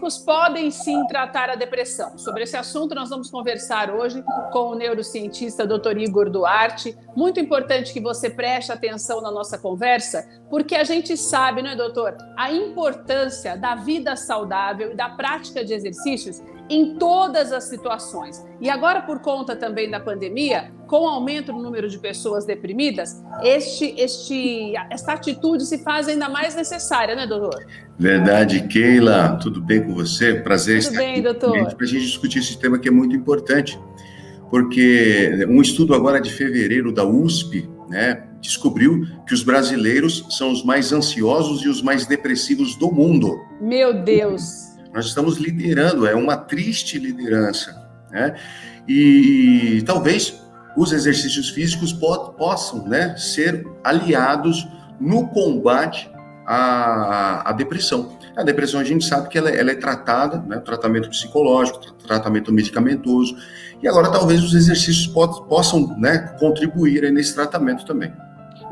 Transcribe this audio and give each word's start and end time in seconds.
Físicos 0.00 0.18
podem 0.18 0.70
sim 0.70 1.06
tratar 1.06 1.50
a 1.50 1.54
depressão. 1.54 2.16
Sobre 2.16 2.44
esse 2.44 2.56
assunto, 2.56 2.94
nós 2.94 3.10
vamos 3.10 3.30
conversar 3.30 3.90
hoje 3.90 4.24
com 4.50 4.70
o 4.70 4.74
neurocientista 4.74 5.66
Dr. 5.66 5.98
Igor 5.98 6.30
Duarte. 6.30 6.96
Muito 7.14 7.38
importante 7.38 7.92
que 7.92 8.00
você 8.00 8.30
preste 8.30 8.72
atenção 8.72 9.20
na 9.20 9.30
nossa 9.30 9.58
conversa, 9.58 10.26
porque 10.48 10.74
a 10.74 10.84
gente 10.84 11.16
sabe, 11.18 11.60
não 11.60 11.70
é, 11.70 11.76
doutor, 11.76 12.16
a 12.36 12.50
importância 12.50 13.56
da 13.56 13.74
vida 13.74 14.16
saudável 14.16 14.92
e 14.92 14.96
da 14.96 15.10
prática 15.10 15.62
de 15.62 15.74
exercícios 15.74 16.40
em 16.70 16.94
todas 16.94 17.52
as 17.52 17.64
situações. 17.64 18.42
E 18.60 18.70
agora, 18.70 19.02
por 19.02 19.18
conta 19.18 19.56
também 19.56 19.90
da 19.90 19.98
pandemia, 19.98 20.70
com 20.86 21.04
o 21.04 21.08
aumento 21.08 21.52
no 21.52 21.60
número 21.60 21.88
de 21.88 21.98
pessoas 21.98 22.46
deprimidas, 22.46 23.20
este, 23.42 23.92
este, 23.98 24.72
esta 24.88 25.14
atitude 25.14 25.66
se 25.66 25.82
faz 25.82 26.06
ainda 26.06 26.28
mais 26.28 26.54
necessária, 26.54 27.16
né, 27.16 27.26
doutor? 27.26 27.66
Verdade, 27.98 28.68
Keila. 28.68 29.36
Tudo 29.42 29.60
bem 29.60 29.82
com 29.82 29.94
você? 29.94 30.34
Prazer 30.34 30.80
Tudo 30.80 30.92
estar 30.92 31.00
bem, 31.00 31.12
aqui 31.14 31.22
doutor. 31.22 31.74
para 31.74 31.84
a 31.84 31.88
gente 31.88 32.06
discutir 32.06 32.38
esse 32.38 32.56
tema 32.56 32.78
que 32.78 32.88
é 32.88 32.92
muito 32.92 33.16
importante. 33.16 33.78
Porque 34.48 35.44
um 35.48 35.60
estudo 35.60 35.94
agora 35.94 36.20
de 36.20 36.32
fevereiro 36.32 36.92
da 36.92 37.04
USP, 37.04 37.68
né, 37.88 38.28
descobriu 38.40 39.06
que 39.26 39.34
os 39.34 39.42
brasileiros 39.42 40.24
são 40.30 40.50
os 40.50 40.64
mais 40.64 40.92
ansiosos 40.92 41.62
e 41.62 41.68
os 41.68 41.82
mais 41.82 42.06
depressivos 42.06 42.76
do 42.76 42.90
mundo. 42.92 43.38
Meu 43.60 44.02
Deus! 44.02 44.69
Nós 44.92 45.06
estamos 45.06 45.38
liderando, 45.38 46.06
é 46.06 46.14
uma 46.14 46.36
triste 46.36 46.98
liderança. 46.98 47.80
Né? 48.10 48.34
E 48.88 49.82
talvez 49.86 50.40
os 50.76 50.92
exercícios 50.92 51.50
físicos 51.50 51.92
po 51.92 52.32
possam 52.32 52.86
né, 52.86 53.16
ser 53.16 53.66
aliados 53.84 54.66
no 55.00 55.28
combate 55.28 56.10
à, 56.46 57.50
à, 57.50 57.52
depressão. 57.52 58.18
A 58.36 58.42
depressão 58.42 58.80
a 58.80 58.84
gente 58.84 59.04
sabe 59.04 59.28
que 59.28 59.38
ela, 59.38 59.50
ela 59.50 59.70
é 59.70 59.74
tratada, 59.74 60.38
né, 60.38 60.58
tratamento 60.58 61.08
psicológico, 61.08 61.92
tratamento 61.94 62.52
medicamentoso, 62.52 63.36
e 63.82 63.88
agora 63.88 64.10
talvez 64.10 64.42
os 64.42 64.54
exercícios 64.54 65.06
po 65.06 65.26
possam 65.44 65.96
né, 65.98 66.34
contribuir 66.38 67.10
nesse 67.12 67.34
tratamento 67.34 67.84
também. 67.84 68.12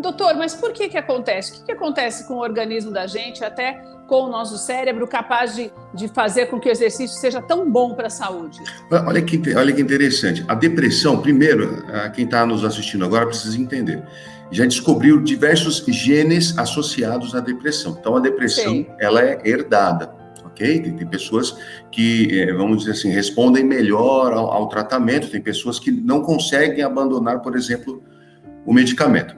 Doutor, 0.01 0.37
mas 0.37 0.55
por 0.55 0.73
que 0.73 0.89
que 0.89 0.97
acontece? 0.97 1.51
O 1.51 1.55
que, 1.57 1.65
que 1.65 1.73
acontece 1.73 2.27
com 2.27 2.35
o 2.35 2.39
organismo 2.39 2.93
da 2.93 3.07
gente, 3.07 3.45
até 3.45 3.83
com 4.07 4.23
o 4.23 4.29
nosso 4.29 4.57
cérebro, 4.57 5.07
capaz 5.07 5.55
de, 5.55 5.71
de 5.93 6.09
fazer 6.09 6.47
com 6.47 6.59
que 6.59 6.69
o 6.69 6.73
exercício 6.73 7.19
seja 7.19 7.43
tão 7.43 7.71
bom 7.71 7.95
para 7.95 8.07
a 8.07 8.11
saúde? 8.11 8.59
Olha 8.91 9.21
que, 9.21 9.55
olha 9.55 9.73
que 9.73 9.83
interessante. 9.83 10.45
A 10.49 10.55
depressão, 10.55 11.21
primeiro, 11.21 11.85
quem 12.15 12.25
está 12.25 12.47
nos 12.47 12.65
assistindo 12.65 13.05
agora 13.05 13.27
precisa 13.27 13.61
entender. 13.61 14.03
Já 14.51 14.65
descobriu 14.65 15.21
diversos 15.21 15.85
genes 15.87 16.57
associados 16.57 17.35
à 17.35 17.41
depressão. 17.41 17.97
Então, 18.01 18.17
a 18.17 18.21
depressão, 18.21 18.73
Sim. 18.73 18.87
ela 18.99 19.21
é 19.21 19.41
herdada. 19.45 20.11
ok? 20.43 20.81
Tem, 20.81 20.97
tem, 20.97 21.07
pessoas 21.07 21.55
que, 21.93 22.41
eh, 22.41 22.53
vamos 22.55 22.79
dizer 22.79 22.93
assim, 22.93 23.11
respondem 23.11 23.63
melhor 23.63 24.33
ao, 24.33 24.51
ao, 24.51 24.69
tratamento, 24.69 25.29
tem 25.29 25.43
pessoas 25.43 25.79
que 25.79 25.91
não 25.91 26.23
conseguem 26.23 26.83
abandonar, 26.83 27.43
por 27.43 27.55
exemplo, 27.57 28.03
o 28.65 28.73
medicamento. 28.73 29.37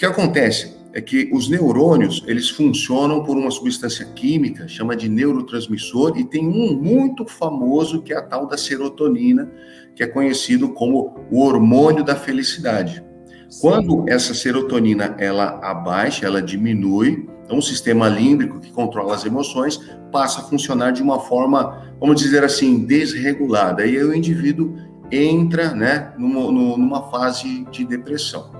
O 0.00 0.02
que 0.02 0.06
acontece? 0.06 0.80
é 0.94 1.00
que 1.00 1.30
os 1.30 1.46
neurônios, 1.50 2.24
eles 2.26 2.48
funcionam 2.48 3.22
por 3.22 3.36
uma 3.36 3.50
substância 3.50 4.06
química, 4.06 4.66
chama 4.66 4.96
de 4.96 5.10
neurotransmissor, 5.10 6.16
e 6.16 6.24
tem 6.24 6.48
um 6.48 6.74
muito 6.74 7.26
famoso 7.26 8.00
que 8.00 8.10
é 8.10 8.16
a 8.16 8.22
tal 8.22 8.46
da 8.46 8.56
serotonina, 8.56 9.52
que 9.94 10.02
é 10.02 10.06
conhecido 10.06 10.70
como 10.70 11.14
o 11.30 11.42
hormônio 11.42 12.02
da 12.02 12.16
felicidade. 12.16 13.04
Sim. 13.50 13.60
Quando 13.60 14.08
essa 14.08 14.32
serotonina 14.32 15.14
ela 15.18 15.60
abaixa, 15.62 16.24
ela 16.24 16.40
diminui, 16.40 17.28
então 17.44 17.58
o 17.58 17.62
sistema 17.62 18.08
límbico 18.08 18.58
que 18.58 18.72
controla 18.72 19.14
as 19.14 19.26
emoções 19.26 19.78
passa 20.10 20.40
a 20.40 20.44
funcionar 20.44 20.92
de 20.92 21.02
uma 21.02 21.20
forma, 21.20 21.94
vamos 22.00 22.18
dizer 22.18 22.42
assim, 22.42 22.86
desregulada. 22.86 23.84
E 23.84 23.98
aí 23.98 24.02
o 24.02 24.14
indivíduo 24.14 24.76
entra, 25.12 25.74
né, 25.74 26.14
numa, 26.16 26.50
numa 26.50 27.10
fase 27.10 27.66
de 27.70 27.84
depressão. 27.84 28.59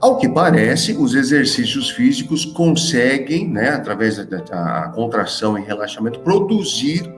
Ao 0.00 0.16
que 0.16 0.28
parece, 0.28 0.92
os 0.92 1.14
exercícios 1.14 1.90
físicos 1.90 2.44
conseguem, 2.44 3.48
né, 3.48 3.70
através 3.70 4.16
da 4.16 4.92
contração 4.94 5.58
e 5.58 5.62
relaxamento, 5.62 6.20
produzir 6.20 7.12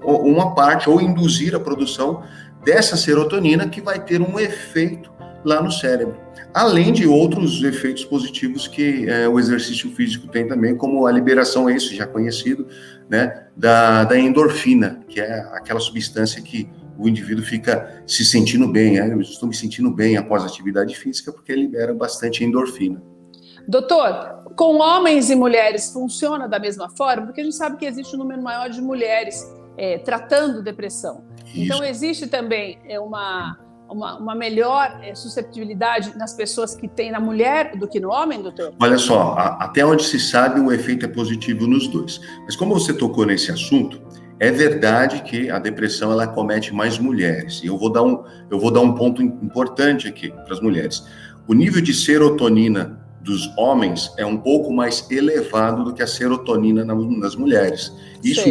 uma 0.00 0.54
parte 0.54 0.88
ou 0.88 1.00
induzir 1.00 1.56
a 1.56 1.60
produção 1.60 2.22
dessa 2.64 2.96
serotonina 2.96 3.68
que 3.68 3.80
vai 3.80 3.98
ter 3.98 4.20
um 4.20 4.38
efeito 4.38 5.12
lá 5.44 5.60
no 5.60 5.72
cérebro. 5.72 6.16
Além 6.52 6.92
de 6.92 7.06
outros 7.06 7.62
efeitos 7.64 8.04
positivos 8.04 8.68
que 8.68 9.08
é, 9.08 9.28
o 9.28 9.40
exercício 9.40 9.90
físico 9.90 10.28
tem 10.28 10.46
também, 10.46 10.76
como 10.76 11.06
a 11.06 11.12
liberação, 11.12 11.68
esse 11.68 11.96
já 11.96 12.06
conhecido, 12.06 12.68
né, 13.08 13.46
da, 13.56 14.04
da 14.04 14.16
endorfina, 14.16 15.00
que 15.08 15.20
é 15.20 15.40
aquela 15.52 15.80
substância 15.80 16.40
que 16.40 16.68
o 16.98 17.08
indivíduo 17.08 17.44
fica 17.44 18.02
se 18.06 18.24
sentindo 18.24 18.68
bem. 18.68 18.94
Né? 18.94 19.12
Eu 19.12 19.20
estou 19.20 19.48
me 19.48 19.54
sentindo 19.54 19.90
bem 19.90 20.16
após 20.16 20.42
a 20.42 20.46
atividade 20.46 20.96
física 20.96 21.32
porque 21.32 21.54
libera 21.54 21.94
bastante 21.94 22.44
endorfina. 22.44 23.02
Doutor, 23.66 24.44
com 24.56 24.78
homens 24.78 25.30
e 25.30 25.34
mulheres 25.34 25.90
funciona 25.90 26.46
da 26.48 26.58
mesma 26.58 26.88
forma? 26.90 27.26
Porque 27.26 27.40
a 27.40 27.44
gente 27.44 27.56
sabe 27.56 27.76
que 27.76 27.86
existe 27.86 28.14
um 28.14 28.18
número 28.18 28.42
maior 28.42 28.68
de 28.68 28.80
mulheres 28.80 29.42
é, 29.76 29.98
tratando 29.98 30.62
depressão. 30.62 31.24
Isso. 31.46 31.60
Então, 31.62 31.84
existe 31.84 32.26
também 32.26 32.78
é, 32.86 33.00
uma, 33.00 33.58
uma, 33.88 34.18
uma, 34.18 34.34
melhor 34.34 35.00
é, 35.02 35.14
susceptibilidade 35.14 36.16
nas 36.16 36.34
pessoas 36.34 36.74
que 36.74 36.86
têm 36.86 37.10
na 37.10 37.20
mulher 37.20 37.76
do 37.76 37.88
que 37.88 37.98
no 37.98 38.10
homem, 38.10 38.42
doutor? 38.42 38.74
Olha 38.80 38.98
só, 38.98 39.32
a, 39.32 39.64
até 39.64 39.84
onde 39.84 40.04
se 40.04 40.20
sabe, 40.20 40.60
o 40.60 40.70
efeito 40.72 41.06
é 41.06 41.08
positivo 41.08 41.66
nos 41.66 41.88
dois. 41.88 42.20
Mas 42.44 42.56
como 42.56 42.74
você 42.74 42.92
tocou 42.92 43.24
nesse 43.24 43.50
assunto, 43.50 44.00
é 44.44 44.50
verdade 44.50 45.22
que 45.22 45.50
a 45.50 45.58
depressão 45.58 46.12
ela 46.12 46.26
comete 46.26 46.72
mais 46.74 46.98
mulheres. 46.98 47.62
E 47.62 47.66
eu 47.66 47.78
vou 47.78 47.90
dar 47.90 48.02
um, 48.02 48.22
eu 48.50 48.58
vou 48.58 48.70
dar 48.70 48.80
um 48.80 48.94
ponto 48.94 49.22
importante 49.22 50.06
aqui 50.06 50.30
para 50.30 50.52
as 50.52 50.60
mulheres. 50.60 51.04
O 51.46 51.54
nível 51.54 51.80
de 51.80 51.94
serotonina 51.94 53.00
dos 53.22 53.50
homens 53.56 54.12
é 54.18 54.26
um 54.26 54.36
pouco 54.36 54.70
mais 54.70 55.10
elevado 55.10 55.82
do 55.82 55.94
que 55.94 56.02
a 56.02 56.06
serotonina 56.06 56.84
nas 56.84 57.34
mulheres. 57.34 57.90
Isso, 58.22 58.46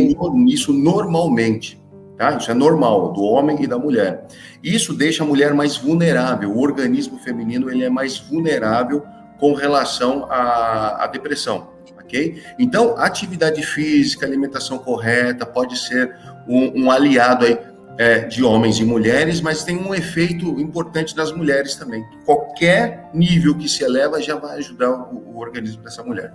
isso 0.47 0.73
normalmente, 0.73 1.79
tá? 2.17 2.37
Isso 2.37 2.49
é 2.49 2.55
normal 2.55 3.13
do 3.13 3.21
homem 3.21 3.61
e 3.61 3.67
da 3.67 3.77
mulher. 3.77 4.25
Isso 4.63 4.93
deixa 4.95 5.23
a 5.23 5.27
mulher 5.27 5.53
mais 5.53 5.77
vulnerável. 5.77 6.51
O 6.51 6.59
organismo 6.59 7.19
feminino 7.19 7.69
ele 7.69 7.83
é 7.83 7.89
mais 7.89 8.17
vulnerável 8.17 9.03
com 9.39 9.53
relação 9.53 10.25
à, 10.29 11.03
à 11.03 11.07
depressão 11.07 11.73
ok? 12.03 12.41
Então, 12.59 12.97
atividade 12.97 13.63
física, 13.63 14.25
alimentação 14.25 14.77
correta 14.77 15.45
pode 15.45 15.77
ser 15.77 16.15
um, 16.47 16.83
um 16.83 16.91
aliado 16.91 17.45
aí 17.45 17.57
é, 17.97 18.19
de 18.19 18.43
homens 18.43 18.79
e 18.79 18.83
mulheres, 18.83 19.39
mas 19.41 19.63
tem 19.63 19.77
um 19.77 19.93
efeito 19.93 20.59
importante 20.59 21.15
das 21.15 21.31
mulheres 21.31 21.75
também. 21.75 22.03
Qualquer 22.25 23.09
nível 23.13 23.55
que 23.55 23.69
se 23.69 23.83
eleva 23.83 24.21
já 24.21 24.35
vai 24.35 24.57
ajudar 24.57 24.91
o, 24.91 25.35
o 25.35 25.39
organismo 25.39 25.83
dessa 25.83 26.03
mulher. 26.03 26.33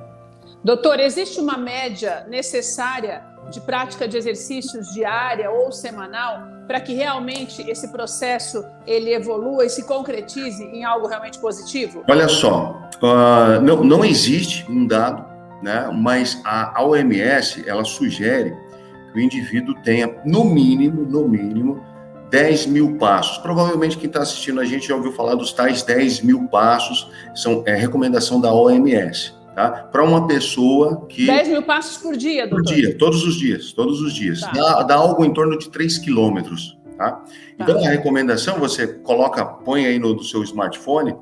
Doutor, 0.63 0.99
existe 1.01 1.41
uma 1.41 1.57
média 1.57 2.27
necessária 2.29 3.23
de 3.51 3.61
prática 3.61 4.07
de 4.07 4.17
exercícios 4.17 4.93
diária 4.93 5.51
ou 5.51 5.73
semanal 5.73 6.59
para 6.67 6.81
que 6.81 6.93
realmente 6.93 7.63
esse 7.63 7.89
processo 7.91 8.63
ele 8.87 9.15
evolua 9.15 9.65
e 9.65 9.71
se 9.71 9.85
concretize 9.85 10.63
em 10.63 10.85
algo 10.85 11.07
realmente 11.07 11.39
positivo? 11.39 12.05
Olha 12.09 12.29
só, 12.29 12.89
uh, 13.03 13.61
não, 13.63 13.83
não 13.83 14.05
existe 14.05 14.71
um 14.71 14.87
dado 14.87 15.28
né? 15.63 15.91
Mas 15.93 16.41
a 16.45 16.83
OMS 16.83 17.65
ela 17.67 17.85
sugere 17.85 18.55
que 19.13 19.19
o 19.19 19.21
indivíduo 19.21 19.75
tenha 19.83 20.15
no 20.25 20.45
mínimo, 20.45 21.03
no 21.03 21.29
mínimo, 21.29 21.83
10 22.31 22.67
mil 22.67 22.97
passos. 22.97 23.39
Provavelmente 23.39 23.97
quem 23.97 24.07
está 24.07 24.21
assistindo 24.21 24.61
a 24.61 24.65
gente 24.65 24.89
já 24.89 24.95
ouviu 24.95 25.13
falar 25.13 25.35
dos 25.35 25.53
tais 25.53 25.83
10 25.83 26.23
mil 26.23 26.47
passos, 26.49 27.11
são 27.35 27.63
é 27.67 27.75
recomendação 27.75 28.41
da 28.41 28.53
OMS, 28.53 29.35
tá? 29.55 29.71
Para 29.71 30.05
uma 30.05 30.27
pessoa 30.27 31.07
que. 31.09 31.27
10 31.27 31.49
mil 31.49 31.63
passos 31.63 31.97
por 31.99 32.17
dia, 32.17 32.47
doutor? 32.47 32.65
Por 32.65 32.75
dia, 32.75 32.99
todos 32.99 33.25
os 33.25 33.37
dias, 33.37 33.73
todos 33.73 34.01
os 34.01 34.13
dias. 34.13 34.41
Tá. 34.41 34.53
Dá, 34.53 34.83
dá 34.83 34.95
algo 34.97 35.25
em 35.25 35.33
torno 35.33 35.59
de 35.59 35.71
3 35.71 35.99
quilômetros. 35.99 36.79
Tá? 36.97 37.13
tá? 37.13 37.25
Então, 37.59 37.79
a 37.79 37.89
recomendação, 37.89 38.59
você 38.59 38.87
coloca, 38.87 39.45
põe 39.45 39.87
aí 39.87 39.99
no, 39.99 40.15
no 40.15 40.23
seu 40.23 40.43
smartphone 40.43 41.15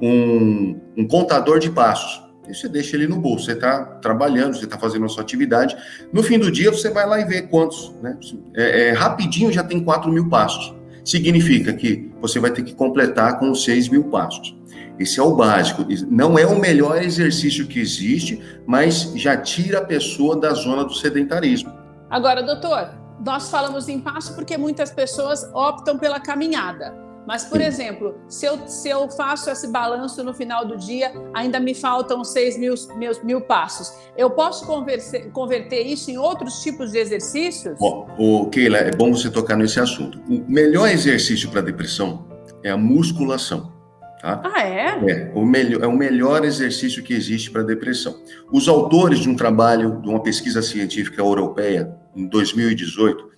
um, 0.00 0.78
um 0.96 1.08
contador 1.08 1.58
de 1.58 1.70
passos. 1.70 2.22
E 2.48 2.54
você 2.54 2.68
deixa 2.68 2.96
ele 2.96 3.06
no 3.06 3.20
bolso. 3.20 3.46
Você 3.46 3.52
está 3.52 3.84
trabalhando, 3.84 4.54
você 4.54 4.64
está 4.64 4.78
fazendo 4.78 5.04
a 5.04 5.08
sua 5.08 5.22
atividade. 5.22 5.76
No 6.12 6.22
fim 6.22 6.38
do 6.38 6.50
dia, 6.50 6.70
você 6.70 6.90
vai 6.90 7.06
lá 7.06 7.20
e 7.20 7.24
vê 7.24 7.42
quantos. 7.42 7.94
Né? 8.02 8.16
É, 8.54 8.88
é, 8.88 8.92
rapidinho 8.92 9.52
já 9.52 9.62
tem 9.62 9.82
4 9.82 10.10
mil 10.10 10.28
passos. 10.28 10.74
Significa 11.04 11.72
que 11.72 12.10
você 12.20 12.38
vai 12.38 12.50
ter 12.50 12.62
que 12.62 12.74
completar 12.74 13.38
com 13.38 13.54
6 13.54 13.88
mil 13.88 14.04
passos. 14.04 14.56
Esse 14.98 15.18
é 15.18 15.22
o 15.22 15.34
básico. 15.34 15.84
Não 16.08 16.38
é 16.38 16.46
o 16.46 16.58
melhor 16.58 17.02
exercício 17.02 17.66
que 17.66 17.80
existe, 17.80 18.40
mas 18.66 19.12
já 19.16 19.36
tira 19.36 19.78
a 19.78 19.84
pessoa 19.84 20.38
da 20.38 20.52
zona 20.52 20.84
do 20.84 20.94
sedentarismo. 20.94 21.72
Agora, 22.10 22.42
doutor, 22.42 22.90
nós 23.24 23.50
falamos 23.50 23.88
em 23.88 23.98
passo 23.98 24.34
porque 24.34 24.56
muitas 24.56 24.90
pessoas 24.90 25.48
optam 25.54 25.98
pela 25.98 26.20
caminhada. 26.20 27.01
Mas, 27.26 27.44
por 27.44 27.60
exemplo, 27.60 28.16
se 28.28 28.46
eu, 28.46 28.66
se 28.66 28.88
eu 28.88 29.08
faço 29.10 29.48
esse 29.50 29.68
balanço 29.68 30.22
no 30.24 30.34
final 30.34 30.66
do 30.66 30.76
dia, 30.76 31.12
ainda 31.32 31.60
me 31.60 31.74
faltam 31.74 32.24
6 32.24 32.58
mil, 32.58 32.74
mil, 32.96 33.12
mil 33.22 33.40
passos. 33.40 33.92
Eu 34.16 34.30
posso 34.30 34.66
converter, 34.66 35.30
converter 35.30 35.82
isso 35.82 36.10
em 36.10 36.18
outros 36.18 36.62
tipos 36.62 36.90
de 36.90 36.98
exercícios? 36.98 37.78
Bom, 37.78 38.08
o 38.18 38.46
Keila, 38.46 38.78
é 38.78 38.90
bom 38.90 39.12
você 39.12 39.30
tocar 39.30 39.56
nesse 39.56 39.78
assunto. 39.78 40.20
O 40.28 40.44
melhor 40.50 40.88
exercício 40.88 41.48
para 41.50 41.60
depressão 41.60 42.26
é 42.64 42.70
a 42.70 42.76
musculação. 42.76 43.72
Tá? 44.20 44.40
Ah, 44.44 44.62
é? 44.62 44.86
É 45.10 45.32
o, 45.34 45.44
melhor, 45.44 45.82
é 45.82 45.86
o 45.86 45.92
melhor 45.92 46.44
exercício 46.44 47.02
que 47.02 47.12
existe 47.12 47.50
para 47.50 47.64
depressão. 47.64 48.16
Os 48.52 48.68
autores 48.68 49.18
de 49.18 49.28
um 49.28 49.34
trabalho, 49.34 50.00
de 50.00 50.08
uma 50.08 50.22
pesquisa 50.22 50.62
científica 50.62 51.20
europeia, 51.20 51.92
em 52.14 52.28
2018, 52.28 53.31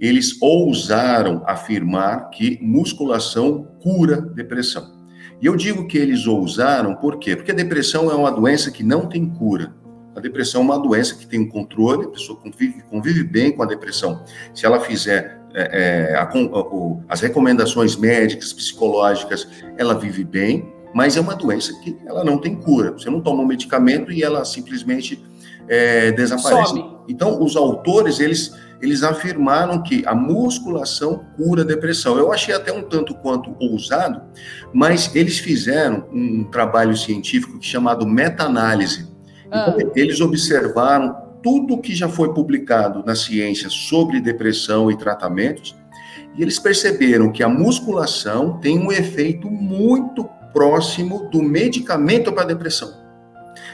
eles 0.00 0.40
ousaram 0.40 1.42
afirmar 1.46 2.30
que 2.30 2.58
musculação 2.62 3.68
cura 3.82 4.20
depressão. 4.20 4.98
E 5.40 5.46
eu 5.46 5.56
digo 5.56 5.86
que 5.86 5.98
eles 5.98 6.26
ousaram, 6.26 6.94
por 6.96 7.18
quê? 7.18 7.36
Porque 7.36 7.52
a 7.52 7.54
depressão 7.54 8.10
é 8.10 8.14
uma 8.14 8.30
doença 8.30 8.70
que 8.70 8.82
não 8.82 9.06
tem 9.06 9.28
cura. 9.28 9.74
A 10.16 10.20
depressão 10.20 10.62
é 10.62 10.64
uma 10.64 10.78
doença 10.78 11.14
que 11.14 11.26
tem 11.26 11.40
um 11.40 11.48
controle, 11.48 12.06
a 12.06 12.08
pessoa 12.08 12.38
convive, 12.38 12.82
convive 12.90 13.22
bem 13.22 13.52
com 13.52 13.62
a 13.62 13.66
depressão. 13.66 14.24
Se 14.54 14.66
ela 14.66 14.80
fizer 14.80 15.40
é, 15.54 16.12
é, 16.12 16.16
a, 16.16 16.22
a, 16.22 16.32
as 17.08 17.20
recomendações 17.20 17.96
médicas, 17.96 18.52
psicológicas, 18.52 19.48
ela 19.76 19.94
vive 19.94 20.24
bem, 20.24 20.72
mas 20.94 21.16
é 21.16 21.20
uma 21.20 21.34
doença 21.34 21.72
que 21.80 21.96
ela 22.06 22.24
não 22.24 22.38
tem 22.38 22.54
cura. 22.54 22.92
Você 22.92 23.08
não 23.08 23.20
toma 23.20 23.42
um 23.42 23.46
medicamento 23.46 24.10
e 24.12 24.22
ela 24.22 24.44
simplesmente 24.44 25.22
é, 25.68 26.12
desaparece. 26.12 26.70
Some. 26.70 26.96
Então, 27.08 27.42
os 27.42 27.56
autores, 27.56 28.20
eles, 28.20 28.52
eles 28.80 29.02
afirmaram 29.02 29.82
que 29.82 30.02
a 30.06 30.14
musculação 30.14 31.24
cura 31.36 31.62
a 31.62 31.66
depressão. 31.66 32.16
Eu 32.16 32.32
achei 32.32 32.54
até 32.54 32.72
um 32.72 32.82
tanto 32.82 33.14
quanto 33.14 33.54
ousado, 33.60 34.22
mas 34.72 35.14
eles 35.14 35.38
fizeram 35.38 36.06
um 36.12 36.44
trabalho 36.44 36.96
científico 36.96 37.58
chamado 37.60 38.06
meta-análise. 38.06 39.08
Então, 39.46 39.76
ah. 39.78 39.92
eles 39.94 40.20
observaram 40.20 41.14
tudo 41.42 41.80
que 41.80 41.94
já 41.94 42.08
foi 42.08 42.32
publicado 42.32 43.02
na 43.04 43.14
ciência 43.14 43.68
sobre 43.68 44.20
depressão 44.20 44.90
e 44.90 44.96
tratamentos, 44.96 45.76
e 46.36 46.42
eles 46.42 46.58
perceberam 46.58 47.32
que 47.32 47.42
a 47.42 47.48
musculação 47.48 48.58
tem 48.58 48.78
um 48.78 48.92
efeito 48.92 49.50
muito 49.50 50.24
próximo 50.52 51.28
do 51.30 51.42
medicamento 51.42 52.32
para 52.32 52.44
depressão. 52.44 52.99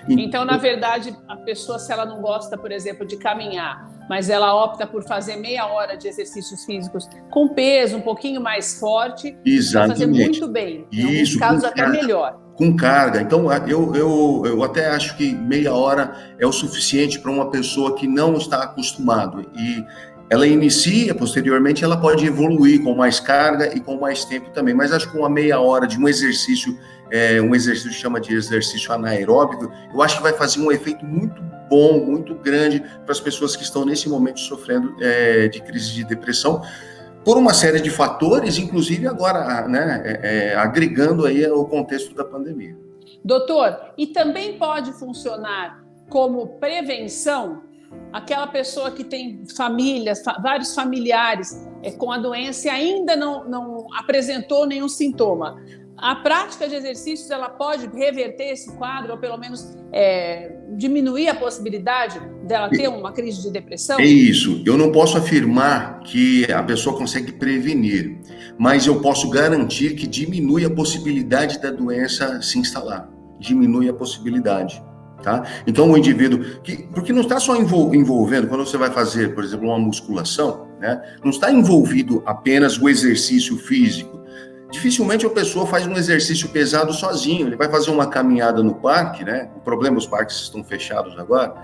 Então, 0.09 0.45
na 0.45 0.57
verdade, 0.57 1.17
a 1.29 1.37
pessoa, 1.37 1.79
se 1.79 1.93
ela 1.93 2.05
não 2.05 2.21
gosta, 2.21 2.57
por 2.57 2.71
exemplo, 2.71 3.07
de 3.07 3.17
caminhar, 3.17 3.91
mas 4.09 4.31
ela 4.31 4.55
opta 4.55 4.87
por 4.87 5.03
fazer 5.03 5.37
meia 5.37 5.67
hora 5.67 5.97
de 5.97 6.09
exercícios 6.09 6.65
físicos 6.65 7.09
com 7.31 7.49
peso 7.49 7.97
um 7.97 8.01
pouquinho 8.01 8.41
mais 8.41 8.79
forte, 8.79 9.37
Exatamente. 9.45 9.73
vai 9.73 9.89
fazer 9.89 10.07
muito 10.07 10.49
bem. 10.49 10.87
Em 10.93 11.23
Isso, 11.23 11.35
alguns 11.35 11.37
casos, 11.37 11.65
até 11.65 11.89
melhor 11.89 12.47
com 12.57 12.75
carga. 12.75 13.21
Então, 13.21 13.53
eu, 13.69 13.95
eu, 13.95 14.43
eu 14.47 14.65
até 14.65 14.89
acho 14.89 15.17
que 15.17 15.35
meia 15.35 15.75
hora 15.75 16.35
é 16.39 16.47
o 16.47 16.53
suficiente 16.53 17.19
para 17.21 17.31
uma 17.31 17.51
pessoa 17.51 17.95
que 17.95 18.09
não 18.09 18.35
está 18.35 18.63
acostumado. 18.63 19.47
E 19.55 19.85
ela 20.29 20.47
inicia, 20.47 21.15
posteriormente, 21.15 21.85
ela 21.85 21.97
pode 21.97 22.27
evoluir 22.27 22.83
com 22.83 22.95
mais 22.95 23.21
carga 23.21 23.77
e 23.77 23.81
com 23.81 23.97
mais 23.97 24.25
tempo 24.25 24.51
também. 24.51 24.75
Mas 24.75 24.93
acho 24.93 25.11
que 25.11 25.17
uma 25.17 25.31
meia 25.31 25.61
hora 25.61 25.87
de 25.87 25.99
um 25.99 26.09
exercício, 26.09 26.77
é, 27.11 27.41
um 27.41 27.55
exercício 27.55 27.93
chama 27.93 28.21
de 28.21 28.35
exercício 28.35 28.93
anaeróbico, 28.93 29.71
eu 29.93 30.03
acho 30.03 30.17
que 30.17 30.23
vai 30.23 30.33
fazer 30.33 30.61
um 30.61 30.73
efeito 30.73 31.05
muito 31.05 31.41
bom, 31.71 32.05
muito 32.05 32.35
grande 32.35 32.81
para 32.81 33.13
as 33.13 33.21
pessoas 33.21 33.55
que 33.55 33.63
estão 33.63 33.85
nesse 33.85 34.09
momento 34.09 34.41
sofrendo 34.41 34.97
é, 35.01 35.49
de 35.49 35.61
crise 35.61 35.93
de 35.93 36.05
depressão 36.05 36.63
por 37.25 37.37
uma 37.37 37.53
série 37.53 37.81
de 37.81 37.91
fatores, 37.91 38.57
inclusive 38.57 39.07
agora, 39.09 39.67
né, 39.67 40.03
é, 40.05 40.51
é, 40.53 40.55
agregando 40.57 41.27
aí 41.27 41.45
o 41.47 41.65
contexto 41.65 42.15
da 42.15 42.25
pandemia. 42.25 42.77
Doutor, 43.25 43.77
e 43.99 44.07
também 44.07 44.57
pode 44.59 44.93
funcionar 44.93 45.85
como 46.09 46.47
prevenção 46.61 47.63
aquela 48.13 48.47
pessoa 48.47 48.91
que 48.91 49.05
tem 49.05 49.43
famílias, 49.57 50.23
fa 50.23 50.39
vários 50.43 50.75
familiares 50.75 51.67
é, 51.83 51.91
com 51.91 52.11
a 52.11 52.19
doença 52.19 52.69
e 52.69 52.71
ainda 52.71 53.15
não, 53.15 53.49
não 53.49 53.87
apresentou 53.95 54.67
nenhum 54.67 54.89
sintoma 54.89 55.57
a 55.99 56.15
prática 56.17 56.69
de 56.69 56.75
exercícios 56.75 57.31
ela 57.31 57.49
pode 57.49 57.87
reverter 57.87 58.53
esse 58.53 58.71
quadro 58.77 59.13
ou 59.13 59.19
pelo 59.19 59.39
menos 59.39 59.77
é, 59.93 60.55
diminuir 60.77 61.29
a 61.29 61.35
possibilidade 61.35 62.21
dela 62.45 62.69
ter 62.69 62.89
uma 62.89 63.13
crise 63.13 63.43
de 63.43 63.51
depressão? 63.51 63.99
É 63.99 64.05
isso. 64.05 64.63
Eu 64.67 64.77
não 64.77 64.93
posso 64.93 65.17
afirmar 65.17 66.01
que 66.01 66.51
a 66.53 66.63
pessoa 66.63 66.97
consegue 66.97 67.33
prevenir, 67.33 68.19
mas 68.59 68.87
eu 68.87 69.01
posso 69.01 69.31
garantir 69.31 69.95
que 69.95 70.07
diminui 70.07 70.65
a 70.65 70.71
possibilidade 70.71 71.61
da 71.61 71.71
doença 71.71 72.43
se 72.43 72.59
instalar. 72.59 73.09
Diminui 73.39 73.89
a 73.89 73.95
possibilidade. 73.95 74.83
Tá? 75.23 75.45
Então, 75.67 75.91
o 75.91 75.97
indivíduo, 75.97 76.61
que, 76.63 76.87
porque 76.95 77.13
não 77.13 77.23
está 77.23 77.41
só 77.41 77.57
envolvendo, 77.57 78.47
quando 78.49 78.65
você 78.65 78.77
vai 78.77 78.91
fazer, 78.91 79.35
por 79.35 79.43
exemplo, 79.43 79.67
uma 79.69 79.79
musculação, 79.79 80.69
né, 80.79 81.03
não 81.25 81.31
está 81.31 81.51
envolvido 81.51 82.23
apenas 82.27 82.79
o 82.79 82.89
exercício 82.89 83.57
físico, 83.57 84.17
dificilmente 84.71 85.25
a 85.25 85.31
pessoa 85.31 85.67
faz 85.67 85.87
um 85.87 85.95
exercício 85.95 86.49
pesado 86.49 86.93
sozinho. 86.93 87.47
Ele 87.47 87.57
vai 87.57 87.69
fazer 87.71 87.91
uma 87.91 88.07
caminhada 88.07 88.63
no 88.63 88.75
parque, 88.75 89.25
né? 89.25 89.49
O 89.57 89.61
problema, 89.61 89.97
os 89.97 90.07
parques 90.07 90.37
estão 90.37 90.63
fechados 90.63 91.19
agora. 91.19 91.55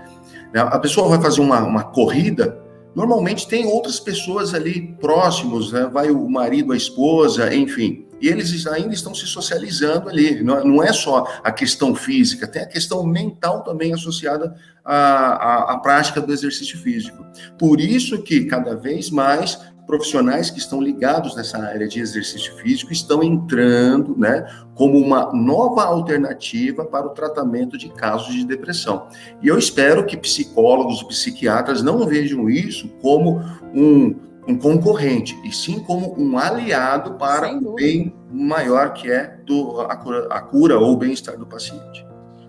Né? 0.53 0.61
A 0.61 0.79
pessoa 0.79 1.07
vai 1.07 1.21
fazer 1.21 1.41
uma, 1.41 1.63
uma 1.63 1.83
corrida. 1.83 2.61
Normalmente 2.95 3.47
tem 3.47 3.65
outras 3.65 3.99
pessoas 3.99 4.53
ali 4.53 4.95
próximos, 4.99 5.71
né? 5.71 5.89
Vai 5.91 6.11
o 6.11 6.29
marido, 6.29 6.73
a 6.73 6.77
esposa, 6.77 7.53
enfim. 7.53 8.05
E 8.23 8.29
eles 8.29 8.65
ainda 8.67 8.93
estão 8.93 9.13
se 9.13 9.27
socializando 9.27 10.07
ali. 10.07 10.41
Não 10.41 10.81
é 10.81 10.93
só 10.93 11.27
a 11.43 11.51
questão 11.51 11.93
física, 11.93 12.47
tem 12.47 12.61
a 12.61 12.65
questão 12.65 13.03
mental 13.03 13.65
também 13.65 13.93
associada 13.93 14.55
à, 14.81 14.95
à, 14.95 15.73
à 15.73 15.77
prática 15.79 16.21
do 16.21 16.31
exercício 16.31 16.79
físico. 16.79 17.21
Por 17.59 17.81
isso 17.81 18.23
que 18.23 18.45
cada 18.45 18.77
vez 18.77 19.09
mais 19.09 19.59
profissionais 19.85 20.49
que 20.49 20.57
estão 20.57 20.81
ligados 20.81 21.35
nessa 21.35 21.57
área 21.57 21.85
de 21.85 21.99
exercício 21.99 22.55
físico 22.55 22.93
estão 22.93 23.21
entrando, 23.21 24.17
né, 24.17 24.45
como 24.73 24.97
uma 24.97 25.33
nova 25.33 25.83
alternativa 25.83 26.85
para 26.85 27.07
o 27.07 27.09
tratamento 27.09 27.77
de 27.77 27.89
casos 27.89 28.33
de 28.33 28.45
depressão. 28.45 29.09
E 29.41 29.49
eu 29.49 29.59
espero 29.59 30.05
que 30.05 30.15
psicólogos 30.15 31.03
psiquiatras 31.03 31.83
não 31.83 32.07
vejam 32.07 32.49
isso 32.49 32.87
como 33.01 33.41
um, 33.73 34.15
um 34.47 34.57
concorrente, 34.57 35.39
e 35.43 35.51
sim 35.51 35.79
como 35.79 36.19
um 36.19 36.37
aliado 36.37 37.13
para 37.15 37.53
o 37.55 37.73
bem 37.75 38.13
maior 38.31 38.93
que 38.93 39.11
é 39.11 39.37
do, 39.45 39.81
a, 39.81 39.95
cura, 39.95 40.27
a 40.29 40.41
cura 40.41 40.79
ou 40.79 40.93
o 40.93 40.97
bem-estar 40.97 41.37
do 41.37 41.45
paciente. 41.45 42.05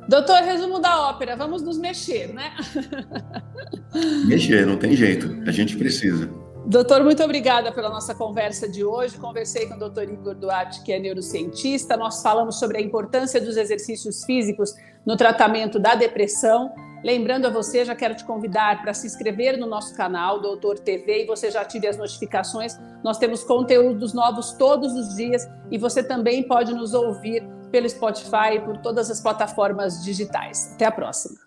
Doutor, 0.09 0.43
resumo 0.43 0.81
da 0.81 1.09
ópera, 1.09 1.35
vamos 1.35 1.63
nos 1.63 1.79
mexer, 1.79 2.33
né? 2.35 2.53
Mexer, 4.27 4.67
não 4.67 4.77
tem 4.77 4.95
jeito, 4.95 5.43
a 5.47 5.53
gente 5.53 5.77
precisa. 5.77 6.29
Doutor, 6.67 7.05
muito 7.05 7.23
obrigada 7.23 7.71
pela 7.73 7.91
nossa 7.91 8.15
conversa 8.15 8.67
de 8.69 8.83
hoje. 8.83 9.19
Conversei 9.19 9.67
com 9.67 9.75
o 9.75 9.79
doutor 9.79 10.05
Igor 10.05 10.35
Duarte, 10.35 10.83
que 10.83 10.93
é 10.93 10.99
neurocientista. 10.99 11.95
Nós 11.95 12.23
falamos 12.23 12.59
sobre 12.59 12.79
a 12.79 12.81
importância 12.81 13.39
dos 13.39 13.57
exercícios 13.59 14.25
físicos 14.25 14.75
no 15.05 15.15
tratamento 15.15 15.79
da 15.79 15.95
depressão. 15.95 16.73
Lembrando 17.05 17.47
a 17.47 17.51
você, 17.51 17.85
já 17.85 17.95
quero 17.95 18.15
te 18.15 18.25
convidar 18.25 18.81
para 18.81 18.95
se 18.95 19.07
inscrever 19.07 19.59
no 19.59 19.67
nosso 19.67 19.95
canal, 19.95 20.41
Doutor 20.41 20.79
TV, 20.79 21.25
e 21.25 21.27
você 21.27 21.51
já 21.51 21.61
ative 21.61 21.87
as 21.87 21.99
notificações. 21.99 22.79
Nós 23.05 23.19
temos 23.19 23.45
conteúdos 23.45 24.15
novos 24.15 24.53
todos 24.53 24.95
os 24.95 25.15
dias 25.15 25.47
e 25.71 25.77
você 25.77 26.03
também 26.03 26.43
pode 26.43 26.73
nos 26.73 26.95
ouvir 26.95 27.47
pelo 27.71 27.87
Spotify 27.87 28.55
e 28.55 28.61
por 28.61 28.79
todas 28.79 29.11
as 29.11 29.21
plataformas 29.21 30.03
digitais. 30.03 30.73
Até 30.77 30.87
a 30.87 30.93
próxima. 30.93 31.44